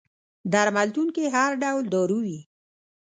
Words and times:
درملتون 0.53 1.07
کي 1.15 1.25
هر 1.35 1.51
ډول 1.63 1.83
دارو 1.93 2.19
وي 2.25 2.39